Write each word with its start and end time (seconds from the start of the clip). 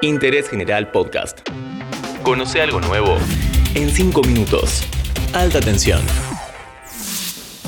Interés 0.00 0.48
General 0.48 0.92
Podcast. 0.92 1.40
Conoce 2.22 2.62
algo 2.62 2.80
nuevo 2.80 3.16
en 3.74 3.90
5 3.90 4.22
minutos. 4.22 4.84
Alta 5.32 5.58
tensión. 5.58 6.00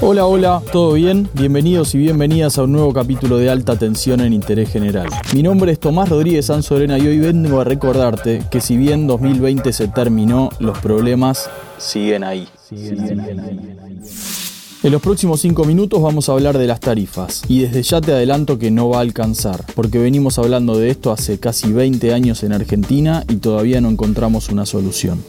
Hola, 0.01 0.26
hola, 0.26 0.62
¿todo 0.71 0.93
bien? 0.93 1.29
Bienvenidos 1.35 1.93
y 1.96 1.98
bienvenidas 1.98 2.56
a 2.56 2.62
un 2.62 2.72
nuevo 2.72 2.93
capítulo 2.93 3.37
de 3.37 3.51
Alta 3.51 3.77
Tensión 3.77 4.21
en 4.21 4.32
Interés 4.32 4.71
General. 4.71 5.08
Mi 5.35 5.43
nombre 5.43 5.72
es 5.72 5.80
Tomás 5.80 6.08
Rodríguez 6.08 6.46
Sanzorena 6.46 6.98
y 6.98 7.08
hoy 7.08 7.19
vengo 7.19 7.61
a 7.61 7.65
recordarte 7.65 8.44
que 8.49 8.60
si 8.60 8.76
bien 8.76 9.08
2020 9.08 9.72
se 9.72 9.88
terminó, 9.88 10.51
los 10.60 10.78
problemas 10.78 11.51
siguen 11.78 12.22
ahí. 12.22 12.49
Siguen 12.69 13.40
ahí. 13.40 14.40
En 14.83 14.92
los 14.92 15.03
próximos 15.03 15.42
5 15.42 15.67
minutos 15.67 16.01
vamos 16.01 16.30
a 16.30 16.33
hablar 16.33 16.56
de 16.56 16.66
las 16.66 16.80
tarifas 16.80 17.42
y 17.48 17.60
desde 17.60 17.83
ya 17.83 18.01
te 18.01 18.12
adelanto 18.12 18.59
que 18.59 18.70
no 18.70 18.88
va 18.88 18.97
a 18.97 19.01
alcanzar, 19.02 19.62
porque 19.74 19.98
venimos 19.98 20.38
hablando 20.38 20.79
de 20.79 20.88
esto 20.88 21.12
hace 21.12 21.38
casi 21.38 21.70
20 21.70 22.15
años 22.15 22.42
en 22.45 22.55
Argentina 22.55 23.23
y 23.29 23.37
todavía 23.37 23.83
no 23.83 23.91
encontramos 23.91 24.48
una 24.48 24.65
solución. 24.65 25.23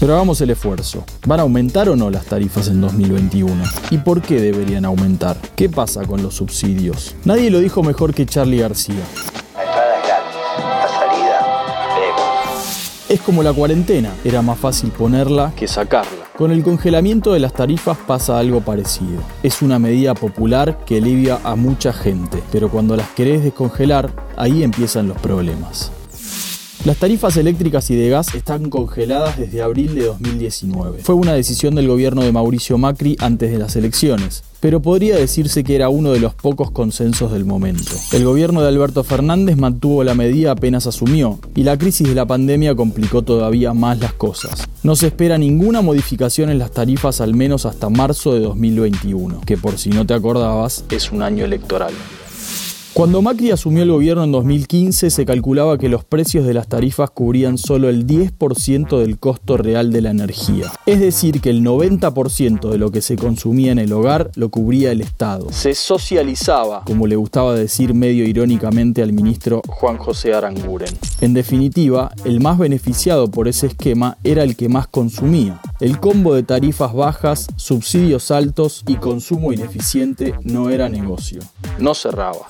Pero 0.00 0.14
hagamos 0.14 0.40
el 0.40 0.48
esfuerzo. 0.48 1.04
¿Van 1.26 1.40
a 1.40 1.42
aumentar 1.42 1.90
o 1.90 1.96
no 1.96 2.08
las 2.08 2.24
tarifas 2.24 2.68
en 2.68 2.80
2021? 2.80 3.62
¿Y 3.90 3.98
por 3.98 4.22
qué 4.22 4.40
deberían 4.40 4.86
aumentar? 4.86 5.36
¿Qué 5.54 5.68
pasa 5.68 6.06
con 6.06 6.22
los 6.22 6.36
subsidios? 6.36 7.14
Nadie 7.26 7.50
lo 7.50 7.60
dijo 7.60 7.82
mejor 7.82 8.14
que 8.14 8.24
Charlie 8.24 8.60
García. 8.60 9.04
Es 13.14 13.20
como 13.20 13.44
la 13.44 13.52
cuarentena, 13.52 14.12
era 14.24 14.42
más 14.42 14.58
fácil 14.58 14.90
ponerla 14.90 15.52
que 15.54 15.68
sacarla. 15.68 16.24
Con 16.36 16.50
el 16.50 16.64
congelamiento 16.64 17.32
de 17.32 17.38
las 17.38 17.52
tarifas 17.52 17.96
pasa 17.96 18.40
algo 18.40 18.60
parecido. 18.60 19.22
Es 19.44 19.62
una 19.62 19.78
medida 19.78 20.14
popular 20.14 20.80
que 20.84 20.96
alivia 20.96 21.38
a 21.44 21.54
mucha 21.54 21.92
gente, 21.92 22.42
pero 22.50 22.68
cuando 22.68 22.96
las 22.96 23.08
querés 23.10 23.44
descongelar, 23.44 24.10
ahí 24.36 24.64
empiezan 24.64 25.06
los 25.06 25.16
problemas. 25.18 25.92
Las 26.84 26.98
tarifas 26.98 27.34
eléctricas 27.38 27.90
y 27.90 27.96
de 27.96 28.10
gas 28.10 28.34
están 28.34 28.68
congeladas 28.68 29.38
desde 29.38 29.62
abril 29.62 29.94
de 29.94 30.04
2019. 30.04 30.98
Fue 31.02 31.14
una 31.14 31.32
decisión 31.32 31.74
del 31.74 31.88
gobierno 31.88 32.20
de 32.20 32.30
Mauricio 32.30 32.76
Macri 32.76 33.16
antes 33.20 33.50
de 33.50 33.58
las 33.58 33.74
elecciones, 33.74 34.44
pero 34.60 34.82
podría 34.82 35.16
decirse 35.16 35.64
que 35.64 35.76
era 35.76 35.88
uno 35.88 36.12
de 36.12 36.20
los 36.20 36.34
pocos 36.34 36.70
consensos 36.70 37.32
del 37.32 37.46
momento. 37.46 37.92
El 38.12 38.26
gobierno 38.26 38.60
de 38.60 38.68
Alberto 38.68 39.02
Fernández 39.02 39.56
mantuvo 39.56 40.04
la 40.04 40.14
medida 40.14 40.50
apenas 40.50 40.86
asumió, 40.86 41.38
y 41.54 41.62
la 41.62 41.78
crisis 41.78 42.06
de 42.06 42.14
la 42.14 42.26
pandemia 42.26 42.74
complicó 42.74 43.22
todavía 43.22 43.72
más 43.72 43.98
las 43.98 44.12
cosas. 44.12 44.68
No 44.82 44.94
se 44.94 45.06
espera 45.06 45.38
ninguna 45.38 45.80
modificación 45.80 46.50
en 46.50 46.58
las 46.58 46.72
tarifas 46.72 47.22
al 47.22 47.32
menos 47.32 47.64
hasta 47.64 47.88
marzo 47.88 48.34
de 48.34 48.40
2021, 48.40 49.40
que 49.46 49.56
por 49.56 49.78
si 49.78 49.88
no 49.88 50.04
te 50.04 50.12
acordabas 50.12 50.84
es 50.90 51.10
un 51.12 51.22
año 51.22 51.46
electoral. 51.46 51.94
Cuando 52.94 53.22
Macri 53.22 53.50
asumió 53.50 53.82
el 53.82 53.90
gobierno 53.90 54.22
en 54.22 54.30
2015 54.30 55.10
se 55.10 55.26
calculaba 55.26 55.78
que 55.78 55.88
los 55.88 56.04
precios 56.04 56.46
de 56.46 56.54
las 56.54 56.68
tarifas 56.68 57.10
cubrían 57.10 57.58
solo 57.58 57.88
el 57.88 58.06
10% 58.06 59.00
del 59.00 59.18
costo 59.18 59.56
real 59.56 59.90
de 59.92 60.00
la 60.00 60.10
energía. 60.10 60.70
Es 60.86 61.00
decir, 61.00 61.40
que 61.40 61.50
el 61.50 61.64
90% 61.64 62.70
de 62.70 62.78
lo 62.78 62.92
que 62.92 63.02
se 63.02 63.16
consumía 63.16 63.72
en 63.72 63.80
el 63.80 63.92
hogar 63.92 64.30
lo 64.36 64.48
cubría 64.48 64.92
el 64.92 65.00
Estado. 65.00 65.50
Se 65.50 65.74
socializaba, 65.74 66.84
como 66.84 67.08
le 67.08 67.16
gustaba 67.16 67.56
decir 67.56 67.94
medio 67.94 68.28
irónicamente 68.28 69.02
al 69.02 69.12
ministro 69.12 69.62
Juan 69.66 69.96
José 69.96 70.32
Aranguren. 70.32 70.94
En 71.20 71.34
definitiva, 71.34 72.12
el 72.24 72.38
más 72.38 72.58
beneficiado 72.58 73.28
por 73.28 73.48
ese 73.48 73.66
esquema 73.66 74.18
era 74.22 74.44
el 74.44 74.54
que 74.54 74.68
más 74.68 74.86
consumía. 74.86 75.60
El 75.80 75.98
combo 75.98 76.34
de 76.34 76.44
tarifas 76.44 76.94
bajas, 76.94 77.48
subsidios 77.56 78.30
altos 78.30 78.84
y 78.86 78.94
consumo 78.94 79.52
ineficiente 79.52 80.34
no 80.44 80.70
era 80.70 80.88
negocio. 80.88 81.40
No 81.80 81.94
cerraba. 81.94 82.46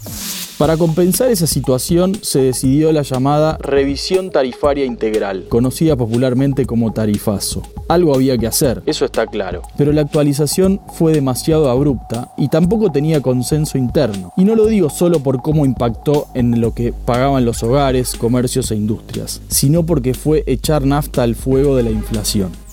Para 0.59 0.77
compensar 0.77 1.31
esa 1.31 1.49
situación 1.49 2.17
se 2.23 2.41
decidió 2.41 2.93
la 2.93 3.03
llamada 3.03 3.57
revisión 3.59 4.31
tarifaria 4.31 4.85
integral, 4.85 5.47
conocida 5.49 5.97
popularmente 5.97 6.65
como 6.65 6.93
tarifazo. 6.93 7.63
Algo 7.89 8.15
había 8.15 8.39
que 8.39 8.47
hacer, 8.47 8.83
eso 8.87 9.05
está 9.05 9.27
claro. 9.27 9.63
Pero 9.77 9.93
la 9.93 10.03
actualización 10.03 10.81
fue 10.93 11.13
demasiado 11.13 11.71
abrupta 11.71 12.33
y 12.37 12.49
tampoco 12.49 12.93
tenía 12.93 13.21
consenso 13.21 13.79
interno. 13.79 14.33
Y 14.37 14.45
no 14.45 14.55
lo 14.55 14.67
digo 14.67 14.91
solo 14.91 15.21
por 15.21 15.43
cómo 15.43 15.65
impactó 15.65 16.29
en 16.35 16.61
lo 16.61 16.73
que 16.73 16.93
pagaban 16.93 17.45
los 17.45 17.63
hogares, 17.65 18.15
comercios 18.15 18.71
e 18.71 18.77
industrias, 18.77 19.41
sino 19.49 19.85
porque 19.85 20.15
fue 20.15 20.45
echar 20.47 20.87
nafta 20.87 21.25
al 21.25 21.35
fuego 21.35 21.75
de 21.75 21.83
la 21.83 21.91
inflación. 21.91 22.64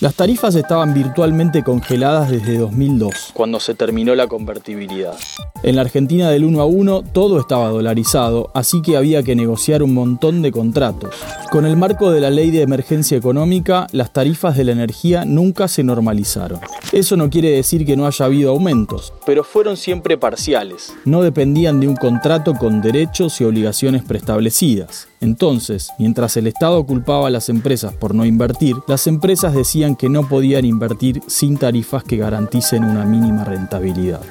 Las 0.00 0.14
tarifas 0.14 0.54
estaban 0.54 0.94
virtualmente 0.94 1.62
congeladas 1.62 2.30
desde 2.30 2.56
2002, 2.56 3.32
cuando 3.34 3.60
se 3.60 3.74
terminó 3.74 4.14
la 4.14 4.28
convertibilidad. 4.28 5.12
En 5.62 5.76
la 5.76 5.82
Argentina 5.82 6.30
del 6.30 6.44
1 6.44 6.58
a 6.58 6.64
1 6.64 7.02
todo 7.12 7.38
estaba 7.38 7.68
dolarizado, 7.68 8.50
así 8.54 8.80
que 8.80 8.96
había 8.96 9.22
que 9.22 9.36
negociar 9.36 9.82
un 9.82 9.92
montón 9.92 10.40
de 10.40 10.52
contratos. 10.52 11.14
Con 11.50 11.66
el 11.66 11.76
marco 11.76 12.10
de 12.10 12.22
la 12.22 12.30
ley 12.30 12.50
de 12.50 12.62
emergencia 12.62 13.18
económica, 13.18 13.88
las 13.92 14.10
tarifas 14.10 14.56
de 14.56 14.64
la 14.64 14.72
energía 14.72 15.26
nunca 15.26 15.68
se 15.68 15.84
normalizaron. 15.84 16.60
Eso 16.92 17.18
no 17.18 17.28
quiere 17.28 17.50
decir 17.50 17.84
que 17.84 17.98
no 17.98 18.06
haya 18.06 18.24
habido 18.24 18.52
aumentos, 18.52 19.12
pero 19.26 19.44
fueron 19.44 19.76
siempre 19.76 20.16
parciales. 20.16 20.94
No 21.04 21.20
dependían 21.20 21.78
de 21.78 21.88
un 21.88 21.96
contrato 21.96 22.54
con 22.54 22.80
derechos 22.80 23.38
y 23.42 23.44
obligaciones 23.44 24.02
preestablecidas. 24.02 25.09
Entonces, 25.20 25.90
mientras 25.98 26.36
el 26.38 26.46
Estado 26.46 26.84
culpaba 26.84 27.26
a 27.26 27.30
las 27.30 27.50
empresas 27.50 27.92
por 27.92 28.14
no 28.14 28.24
invertir, 28.24 28.76
las 28.88 29.06
empresas 29.06 29.54
decían 29.54 29.94
que 29.94 30.08
no 30.08 30.26
podían 30.26 30.64
invertir 30.64 31.22
sin 31.26 31.58
tarifas 31.58 32.04
que 32.04 32.16
garanticen 32.16 32.84
una 32.84 33.04
mínima 33.04 33.44
rentabilidad. 33.44 34.22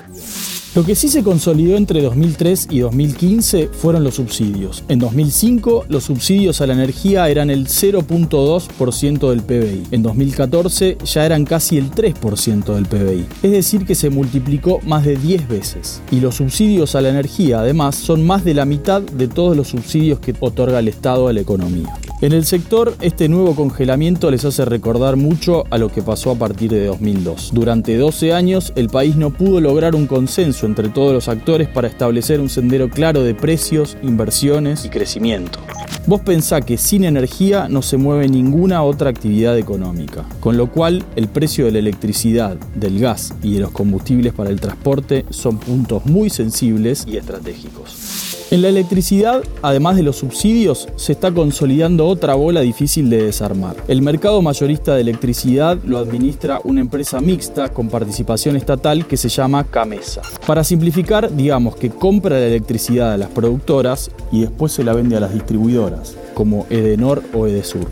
Lo 0.79 0.85
que 0.85 0.95
sí 0.95 1.09
se 1.09 1.23
consolidó 1.23 1.75
entre 1.75 2.01
2003 2.01 2.69
y 2.71 2.79
2015 2.79 3.67
fueron 3.67 4.01
los 4.01 4.15
subsidios. 4.15 4.81
En 4.87 4.99
2005 4.99 5.87
los 5.89 6.05
subsidios 6.05 6.61
a 6.61 6.67
la 6.67 6.73
energía 6.73 7.27
eran 7.27 7.49
el 7.49 7.67
0.2% 7.67 9.29
del 9.29 9.41
PBI. 9.41 9.87
En 9.91 10.03
2014 10.03 10.97
ya 11.03 11.25
eran 11.25 11.43
casi 11.43 11.77
el 11.77 11.91
3% 11.91 12.73
del 12.73 12.85
PBI. 12.85 13.25
Es 13.43 13.51
decir 13.51 13.85
que 13.85 13.93
se 13.93 14.09
multiplicó 14.09 14.79
más 14.85 15.03
de 15.03 15.17
10 15.17 15.49
veces. 15.49 16.01
Y 16.11 16.21
los 16.21 16.35
subsidios 16.35 16.95
a 16.95 17.01
la 17.01 17.09
energía 17.09 17.59
además 17.59 17.97
son 17.97 18.25
más 18.25 18.45
de 18.45 18.53
la 18.53 18.63
mitad 18.63 19.01
de 19.01 19.27
todos 19.27 19.57
los 19.57 19.67
subsidios 19.67 20.21
que 20.21 20.33
otorga 20.39 20.79
el 20.79 20.87
Estado 20.87 21.27
a 21.27 21.33
la 21.33 21.41
economía. 21.41 21.93
En 22.21 22.33
el 22.33 22.43
sector, 22.43 22.95
este 22.99 23.29
nuevo 23.29 23.55
congelamiento 23.55 24.29
les 24.29 24.43
hace 24.43 24.65
recordar 24.65 25.15
mucho 25.15 25.63
a 25.69 25.77
lo 25.77 25.89
que 25.89 26.01
pasó 26.01 26.31
a 26.31 26.35
partir 26.35 26.69
de 26.69 26.87
2002. 26.87 27.51
Durante 27.53 27.95
12 27.95 28.33
años, 28.33 28.73
el 28.75 28.89
país 28.89 29.15
no 29.15 29.29
pudo 29.29 29.61
lograr 29.61 29.95
un 29.95 30.05
consenso 30.05 30.65
entre 30.65 30.89
todos 30.89 31.13
los 31.13 31.29
actores 31.29 31.69
para 31.69 31.87
establecer 31.87 32.41
un 32.41 32.49
sendero 32.49 32.89
claro 32.89 33.23
de 33.23 33.35
precios, 33.35 33.95
inversiones 34.03 34.83
y 34.83 34.89
crecimiento. 34.89 35.59
Vos 36.07 36.19
pensá 36.19 36.59
que 36.59 36.77
sin 36.77 37.05
energía 37.05 37.69
no 37.69 37.81
se 37.81 37.95
mueve 37.95 38.27
ninguna 38.27 38.83
otra 38.83 39.09
actividad 39.09 39.57
económica, 39.57 40.25
con 40.41 40.57
lo 40.57 40.69
cual 40.69 41.05
el 41.15 41.29
precio 41.29 41.63
de 41.65 41.71
la 41.71 41.79
electricidad, 41.79 42.57
del 42.75 42.99
gas 42.99 43.33
y 43.41 43.53
de 43.53 43.61
los 43.61 43.71
combustibles 43.71 44.33
para 44.33 44.49
el 44.49 44.59
transporte 44.59 45.23
son 45.29 45.57
puntos 45.57 46.05
muy 46.05 46.29
sensibles 46.29 47.05
y 47.07 47.15
estratégicos. 47.15 48.38
En 48.51 48.63
la 48.63 48.69
electricidad, 48.69 49.43
además 49.61 49.95
de 49.95 50.01
los 50.01 50.15
subsidios, 50.15 50.89
se 50.95 51.11
está 51.11 51.31
consolidando 51.31 52.07
otra 52.07 52.33
bola 52.33 52.61
difícil 52.61 53.07
de 53.07 53.25
desarmar. 53.25 53.75
El 53.87 54.01
mercado 54.01 54.41
mayorista 54.41 54.95
de 54.95 55.01
electricidad 55.01 55.77
lo 55.83 55.99
administra 55.99 56.59
una 56.63 56.81
empresa 56.81 57.21
mixta 57.21 57.69
con 57.69 57.89
participación 57.89 58.55
estatal 58.55 59.05
que 59.05 59.17
se 59.17 59.29
llama 59.29 59.65
Camesa. 59.65 60.23
Para 60.47 60.63
simplificar, 60.63 61.31
digamos 61.35 61.75
que 61.75 61.91
compra 61.91 62.39
la 62.39 62.47
electricidad 62.47 63.13
a 63.13 63.17
las 63.17 63.29
productoras 63.29 64.09
y 64.31 64.41
después 64.41 64.71
se 64.71 64.83
la 64.83 64.93
vende 64.93 65.15
a 65.15 65.19
las 65.19 65.31
distribuidoras, 65.31 66.15
como 66.33 66.65
Edenor 66.71 67.21
o 67.35 67.45
Edesur. 67.45 67.87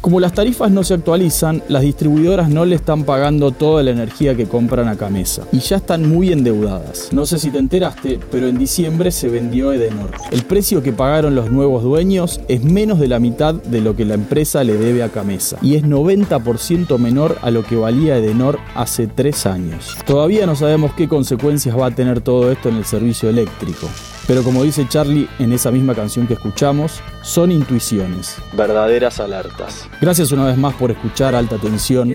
Como 0.00 0.20
las 0.20 0.34
tarifas 0.34 0.70
no 0.70 0.84
se 0.84 0.94
actualizan, 0.94 1.62
las 1.68 1.82
distribuidoras 1.82 2.50
no 2.50 2.66
le 2.66 2.76
están 2.76 3.04
pagando 3.04 3.52
toda 3.52 3.82
la 3.82 3.90
energía 3.90 4.34
que 4.34 4.46
compran 4.46 4.86
a 4.88 4.96
Camesa 4.96 5.44
y 5.50 5.60
ya 5.60 5.76
están 5.76 6.08
muy 6.08 6.30
endeudadas. 6.30 7.08
No 7.12 7.24
sé 7.24 7.38
si 7.38 7.50
te 7.50 7.58
enteraste, 7.58 8.20
pero 8.30 8.48
en 8.48 8.58
diciembre 8.58 9.10
se 9.10 9.28
vendió 9.28 9.72
Edenor. 9.72 10.10
El 10.30 10.42
precio 10.42 10.82
que 10.82 10.92
pagaron 10.92 11.34
los 11.34 11.50
nuevos 11.50 11.82
dueños 11.82 12.40
es 12.48 12.62
menos 12.62 12.98
de 12.98 13.08
la 13.08 13.18
mitad 13.18 13.54
de 13.54 13.80
lo 13.80 13.96
que 13.96 14.04
la 14.04 14.14
empresa 14.14 14.62
le 14.62 14.76
debe 14.76 15.02
a 15.02 15.08
Camesa 15.08 15.56
y 15.62 15.76
es 15.76 15.84
90% 15.84 16.98
menor 16.98 17.38
a 17.40 17.50
lo 17.50 17.64
que 17.64 17.76
valía 17.76 18.18
Edenor 18.18 18.58
hace 18.74 19.06
tres 19.06 19.46
años. 19.46 19.96
Todavía 20.06 20.44
no 20.44 20.54
sabemos 20.54 20.92
qué 20.94 21.08
consecuencias 21.08 21.78
va 21.78 21.86
a 21.86 21.90
tener 21.90 22.20
todo 22.20 22.52
esto 22.52 22.68
en 22.68 22.76
el 22.76 22.84
servicio 22.84 23.30
eléctrico. 23.30 23.88
Pero 24.26 24.42
como 24.42 24.62
dice 24.62 24.86
Charlie 24.88 25.28
en 25.38 25.52
esa 25.52 25.70
misma 25.70 25.94
canción 25.94 26.26
que 26.26 26.34
escuchamos, 26.34 27.02
son 27.22 27.52
intuiciones, 27.52 28.36
verdaderas 28.52 29.20
alertas. 29.20 29.88
Gracias 30.00 30.32
una 30.32 30.46
vez 30.46 30.56
más 30.56 30.74
por 30.74 30.90
escuchar 30.90 31.34
Alta 31.34 31.58
Tensión 31.58 32.14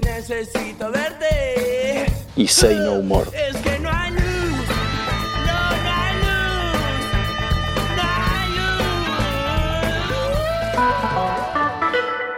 y 2.35 2.47
Say 2.47 2.75
No 2.75 3.01
More. 3.03 3.29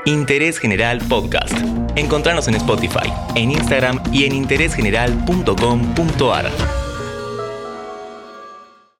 Interés 0.06 0.58
General 0.58 0.98
Podcast. 1.08 1.54
Encontrarnos 1.96 2.48
en 2.48 2.56
Spotify, 2.56 3.14
en 3.36 3.52
Instagram 3.52 4.02
y 4.12 4.26
en 4.26 4.34
interésgeneral.com.ar. 4.34 6.81